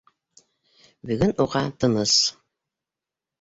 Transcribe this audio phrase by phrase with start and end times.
[1.11, 2.17] Бөгөн уға тыныс.